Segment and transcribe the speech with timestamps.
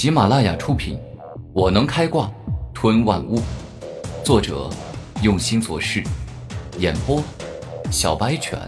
[0.00, 0.96] 喜马拉雅出品，
[1.52, 2.32] 《我能开挂
[2.72, 3.36] 吞万物》，
[4.24, 4.70] 作者
[5.22, 6.02] 用心做事，
[6.78, 7.22] 演播
[7.92, 8.58] 小白犬，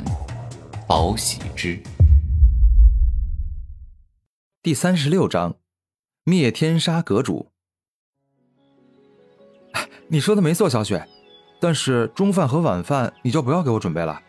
[0.87, 1.83] 宝喜之。
[4.63, 5.55] 第三十六章，
[6.25, 7.51] 灭天杀阁主。
[10.09, 11.03] 你说的没错，小雪，
[11.59, 14.21] 但是中饭和晚饭你就不要给我准备了，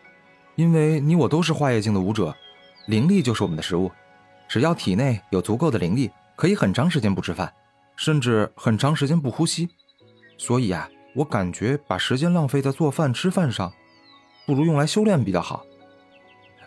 [0.56, 2.34] 因为你我都是化液境的武者，
[2.86, 3.92] 灵力就是我们的食物，
[4.48, 6.10] 只要体内有足够的灵力。
[6.36, 7.52] 可以很长时间不吃饭，
[7.96, 9.68] 甚至很长时间不呼吸，
[10.36, 13.72] 所以啊，我感觉把时间浪费在做饭吃饭上，
[14.46, 15.64] 不如用来修炼比较好。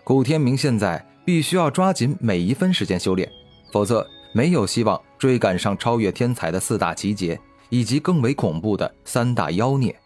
[0.03, 3.29] 古天明现在必须要抓紧每一分时间修炼，
[3.73, 9.99] 否则没有希望追赶上超越天才的四大奇杰以及更为恐怖的三大妖孽。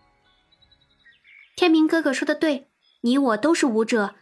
[1.55, 2.65] 天明哥哥说的对，
[3.01, 4.15] 你我都是武者，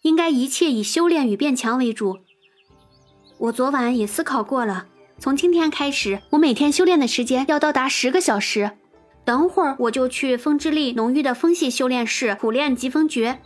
[0.00, 2.20] 应该一切以修炼与变强为主。
[3.38, 4.86] 我昨晚也思考过了，
[5.18, 8.70] 从今天开始，我每天修炼的时间要到达十个小时。
[9.24, 13.38] 等会儿我就去风之力浓郁的风系修炼室苦练疾风诀，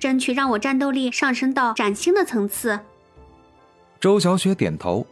[0.00, 2.80] 争取让我战斗力上升到崭新的层次。
[4.00, 5.06] 周小雪点头，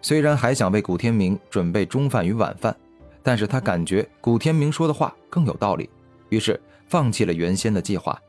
[0.00, 2.76] 虽然还想为古天明准备中饭与晚饭，
[3.22, 5.88] 但是她感觉古天明说的话更有道理，
[6.28, 8.20] 于是放弃了原先的计划。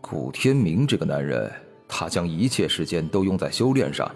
[0.00, 1.50] 古天明这个男人。
[1.88, 4.10] 他将一切时间都用在修炼上，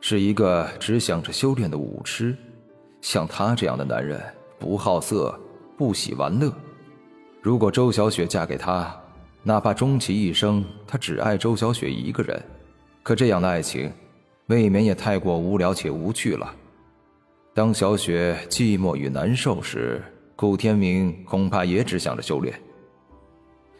[0.00, 2.36] 是一个只想着修炼的武痴。
[3.00, 4.20] 像他这样的男人，
[4.58, 5.38] 不好色，
[5.76, 6.52] 不喜玩乐。
[7.40, 8.94] 如果周小雪嫁给他，
[9.42, 12.42] 哪怕终其一生，他只爱周小雪一个人，
[13.02, 13.90] 可这样的爱情，
[14.46, 16.54] 未免也太过无聊且无趣了。
[17.54, 20.02] 当小雪寂寞与难受时，
[20.36, 22.54] 顾天明恐怕也只想着修炼。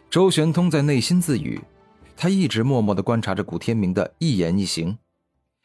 [0.08, 1.60] 周玄通在内心自语。
[2.20, 4.98] 他一直默默的观察着古天明的一言一行。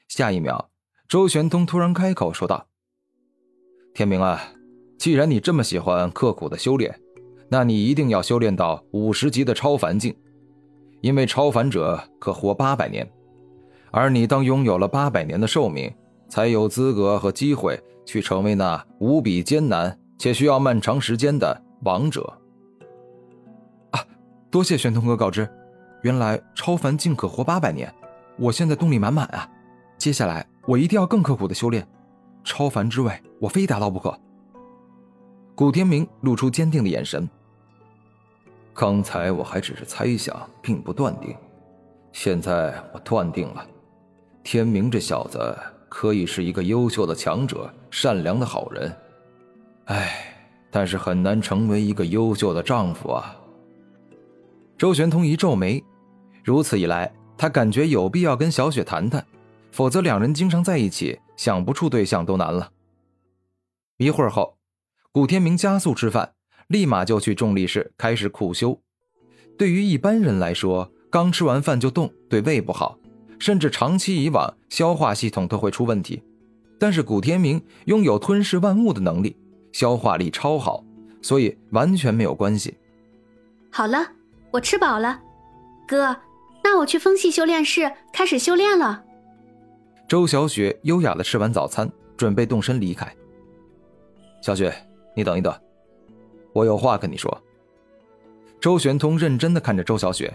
[0.08, 0.70] 下一秒，
[1.08, 2.68] 周玄通突然开口说道
[3.96, 4.40] ：“天明啊，
[5.00, 7.02] 既然你这么喜欢刻苦的修炼，
[7.50, 10.16] 那你一定要修炼到五十级的超凡境，
[11.02, 13.12] 因为超凡者可活八百年，
[13.90, 15.92] 而你当拥有了八百年的寿命，
[16.30, 22.32] 才有资格和机会去成为那无比艰难且需要漫长时间的王者。”
[23.90, 24.06] 啊，
[24.52, 25.50] 多谢玄通哥告知。
[26.04, 27.92] 原来超凡竟可活八百年，
[28.38, 29.50] 我现在动力满满啊！
[29.98, 31.88] 接下来我一定要更刻苦的修炼，
[32.44, 34.14] 超凡之位我非达到不可。
[35.56, 37.28] 古天明露出坚定的眼神。
[38.74, 41.34] 刚才我还只是猜想，并不断定，
[42.12, 43.66] 现在我断定了，
[44.44, 45.56] 天明这小子
[45.88, 48.94] 可以是一个优秀的强者，善良的好人。
[49.86, 50.36] 唉，
[50.70, 53.34] 但是很难成为一个优秀的丈夫啊。
[54.78, 55.82] 周玄通一皱眉。
[56.44, 59.26] 如此一来，他感觉有必要跟小雪谈谈，
[59.72, 62.72] 否则两人经常在一起，想不出对象都难了。
[63.98, 64.58] 一会儿后，
[65.12, 66.34] 古天明加速吃饭，
[66.68, 68.80] 立马就去重力室开始苦修。
[69.58, 72.98] 对于一般人来说，刚吃完饭就动对胃不好，
[73.40, 76.22] 甚至长期以往消化系统都会出问题。
[76.78, 79.38] 但是古天明拥有吞噬万物的能力，
[79.72, 80.84] 消化力超好，
[81.22, 82.76] 所以完全没有关系。
[83.72, 84.06] 好了，
[84.52, 85.22] 我吃饱了，
[85.88, 86.14] 哥。
[86.74, 89.04] 那我去风系修炼室开始修炼了。
[90.08, 93.16] 周小雪优雅的吃完早餐，准备动身离开。
[94.42, 94.74] 小雪，
[95.16, 95.54] 你等一等，
[96.52, 97.40] 我有话跟你说。
[98.60, 100.34] 周玄通认真的看着周小雪。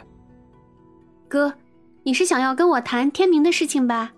[1.26, 1.52] 哥，
[2.04, 4.12] 你是想要跟我谈天明的事情吧？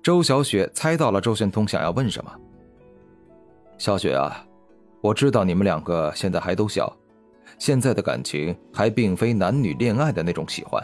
[0.00, 2.32] 周小雪猜到了周玄通想要问什么。
[3.78, 4.46] 小雪啊，
[5.00, 6.96] 我知道你们两个现在还都小。
[7.58, 10.82] 现在的感情还并非男女恋爱的那种喜欢，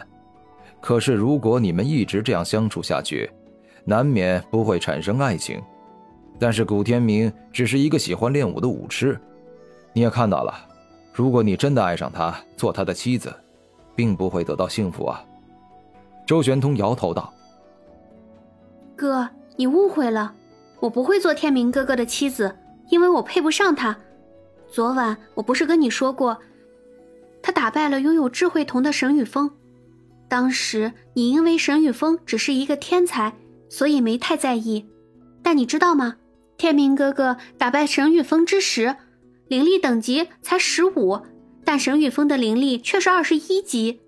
[0.79, 3.29] 可是如果你们一直这样相处下去，
[3.85, 5.61] 难免不会产生爱情。
[6.39, 9.19] 但是古天明只是一个喜欢练武的武痴，
[9.93, 10.53] 你也看到了，
[11.13, 13.31] 如果你真的爱上他，做他的妻子，
[13.95, 15.23] 并不会得到幸福啊。
[16.25, 17.31] 周玄通摇头道
[18.95, 20.33] ：“哥，你误会了，
[20.79, 22.55] 我不会做天明哥哥的妻子，
[22.89, 23.95] 因为我配不上他。
[24.71, 26.35] 昨晚我不是跟你说过？”
[27.41, 29.51] 他打败了拥有智慧瞳的沈雨峰，
[30.29, 33.35] 当时你因为沈雨峰只是一个天才，
[33.69, 34.87] 所以没太在意。
[35.43, 36.17] 但你知道吗？
[36.57, 38.95] 天明哥哥打败沈雨峰之时，
[39.47, 41.21] 灵力等级才十五，
[41.65, 44.01] 但沈雨峰的灵力却是二十一级，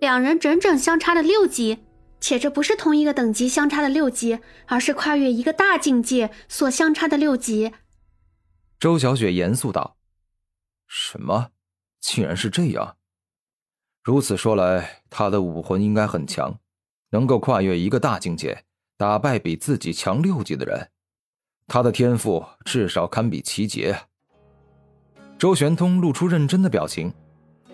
[0.00, 1.78] 两人整整相差了六级。
[2.18, 7.72] 且这不是同一个等级相差的六级，而是跨越一个大境界所相差的六级。
[8.80, 9.96] 周小雪严肃道
[10.88, 11.50] ：“什么？”
[12.06, 12.96] 竟然是这样，
[14.04, 16.56] 如此说来，他的武魂应该很强，
[17.10, 18.62] 能够跨越一个大境界，
[18.96, 20.88] 打败比自己强六级的人，
[21.66, 23.98] 他的天赋至少堪比齐杰。
[25.36, 27.12] 周玄通露出认真的表情，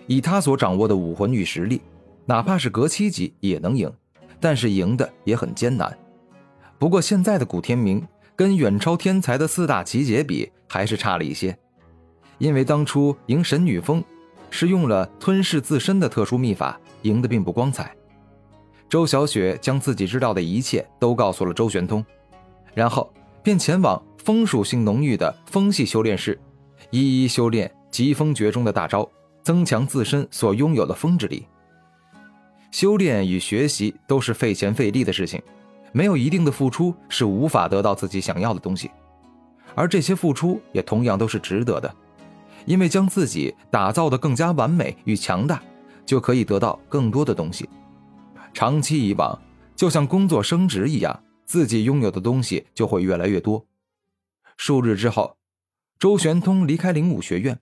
[0.07, 1.79] 以他所掌握的武魂与实力，
[2.25, 3.93] 哪怕是隔七级也能赢，
[4.39, 5.95] 但是赢的也很艰难。
[6.79, 8.05] 不过现在的古天明
[8.35, 11.55] 跟远超天才的四大奇杰比，还是差了一些，
[12.39, 14.03] 因为当初赢神女峰，
[14.53, 17.91] 是用了吞噬自身的特殊秘法，赢得并不光彩。
[18.87, 22.05] 周小雪将自己知道的一切都告诉了周玄通，
[22.75, 23.11] 然后
[23.41, 26.39] 便前往风属性浓郁的风系修炼室，
[26.91, 29.09] 一一修炼疾风诀中的大招，
[29.41, 31.47] 增强自身所拥有的风之力。
[32.69, 35.41] 修炼与学习都是费钱费力的事情，
[35.91, 38.91] 没有一定的付出是无法得到自己想要的东西，
[39.73, 41.91] 而这些付出也同样都是值得的，
[42.65, 45.61] 因为将自己打造的更加完美与强大，
[46.05, 47.69] 就可以得到更多的东西。
[48.53, 49.41] 长期以往，
[49.75, 53.65] 就像工作升职一样，自己拥有的东西就会越来越多。
[54.57, 55.37] 数日之后，
[55.97, 57.59] 周玄通离开灵武学院，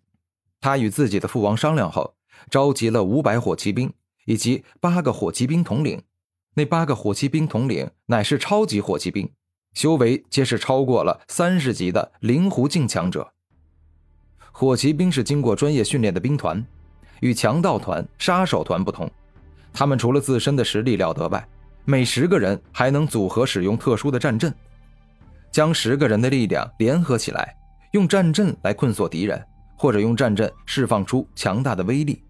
[0.60, 2.16] 他与自己的父王商量后，
[2.50, 3.94] 召集了五百火骑兵
[4.26, 6.04] 以及八个火骑兵统领。
[6.56, 9.32] 那八个火骑兵统领乃是超级火骑兵，
[9.74, 13.32] 修为皆是超过了三十级的灵狐境强者。
[14.52, 16.64] 火骑兵是经过专业训练的兵团，
[17.22, 19.10] 与强盗团、杀手团不同。
[19.74, 21.48] 他们除了自身的实力了得外，
[21.86, 24.54] 每十个人还能组合使用特殊的战阵，
[25.52, 27.56] 将十个人的力量联合起来，
[27.92, 29.44] 用战阵来困锁敌人，
[29.76, 32.22] 或者用战阵释放出强大的威力。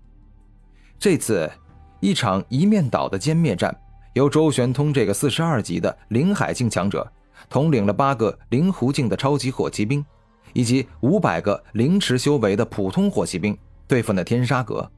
[1.00, 1.51] 这次，
[2.00, 3.75] 一场一面倒的歼灭战，
[4.13, 7.12] 由周玄通这个四十二级的灵海境强者，
[7.50, 10.06] 统领了八个灵狐境的超级火骑兵，
[10.53, 13.57] 以及五百个灵池修为的普通火骑兵，
[13.88, 14.89] 对付那天杀阁。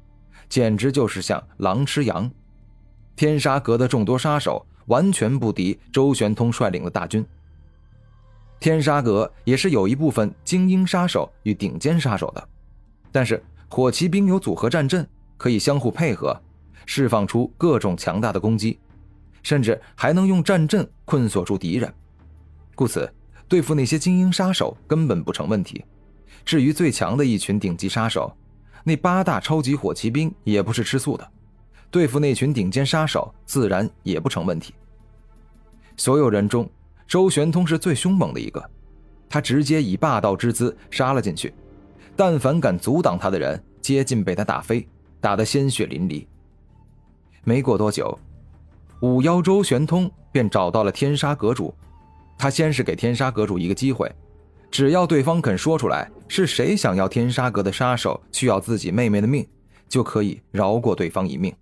[0.50, 2.30] 简直就是像狼吃羊，
[3.16, 7.26] 天杀阁的众多杀手完全不敌周玄通率领的大军。
[8.60, 12.48] 天杀阁也是有一部分精英杀手与顶尖杀手的，
[13.12, 15.08] 但是火骑兵有组合战阵，
[15.38, 16.40] 可以相互配合，
[16.86, 18.80] 释放出各种强大的攻击，
[19.42, 21.92] 甚至还能用战阵困锁住敌人，
[22.76, 23.12] 故此
[23.54, 25.86] 对付那些精英杀手根本不成问题。
[26.44, 28.36] 至于最强的一群顶级杀手，
[28.84, 31.32] 那八大超级火骑兵也不是吃素的，
[31.92, 34.74] 对付那群顶尖杀手自然也不成问题。
[35.98, 36.68] 所有人中，
[37.06, 38.72] 周玄通是最凶猛的一个，
[39.30, 41.54] 他直接以霸道之姿杀了进去，
[42.16, 44.88] 但凡敢阻挡他的人，接近被他打飞，
[45.22, 46.26] 打得鲜血淋漓。
[47.44, 48.18] 没过多久，
[49.02, 51.72] 五妖周玄通便找到了天杀阁主，
[52.44, 54.12] 他先是给天杀阁主一个机会。
[54.70, 59.48] 只要对方肯说出来是谁想要天杀阁的杀手需要自己妹妹的命，
[59.88, 61.56] 就可以饶过对方一命。